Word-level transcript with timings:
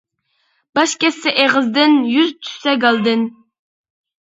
باش 0.79 0.95
كەتسە 1.03 1.33
ئېغىزدىن، 1.43 1.95
يۈز 2.15 2.33
چۈشسە 2.47 2.77
گالدىن. 2.87 3.31